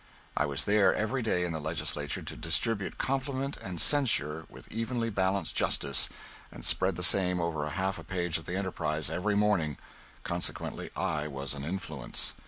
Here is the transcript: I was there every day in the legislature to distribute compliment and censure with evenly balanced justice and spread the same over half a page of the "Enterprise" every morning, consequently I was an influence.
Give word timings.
I 0.35 0.47
was 0.47 0.65
there 0.65 0.95
every 0.95 1.21
day 1.21 1.45
in 1.45 1.51
the 1.51 1.59
legislature 1.59 2.23
to 2.23 2.35
distribute 2.35 2.97
compliment 2.97 3.55
and 3.57 3.79
censure 3.79 4.47
with 4.49 4.71
evenly 4.71 5.11
balanced 5.11 5.55
justice 5.55 6.09
and 6.51 6.65
spread 6.65 6.95
the 6.95 7.03
same 7.03 7.39
over 7.39 7.69
half 7.69 7.99
a 7.99 8.03
page 8.03 8.39
of 8.39 8.45
the 8.45 8.55
"Enterprise" 8.57 9.11
every 9.11 9.35
morning, 9.35 9.77
consequently 10.23 10.89
I 10.97 11.27
was 11.27 11.53
an 11.53 11.63
influence. 11.63 12.33